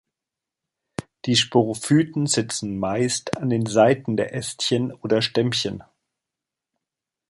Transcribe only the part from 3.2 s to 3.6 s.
an